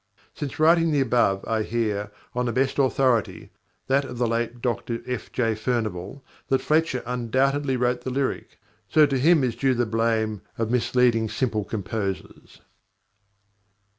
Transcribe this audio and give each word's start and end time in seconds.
Since 0.33 0.57
writing 0.59 0.89
the 0.91 0.99
above, 0.99 1.45
I 1.47 1.61
hear, 1.61 2.11
on 2.33 2.47
the 2.47 2.51
best 2.51 2.79
authority, 2.79 3.51
that 3.85 4.03
of 4.03 4.17
the 4.17 4.25
late 4.25 4.59
Dr 4.59 5.03
F. 5.05 5.31
J. 5.31 5.53
Furnivall, 5.53 6.23
that 6.47 6.59
Fletcher 6.61 7.03
undoubtedly 7.05 7.77
wrote 7.77 8.01
the 8.01 8.09
lyric: 8.09 8.59
so 8.89 9.05
to 9.05 9.19
him 9.19 9.43
is 9.43 9.55
due 9.55 9.75
the 9.75 9.85
blame 9.85 10.41
of 10.57 10.71
misleading 10.71 11.29
simple 11.29 11.63
composers. 11.63 12.61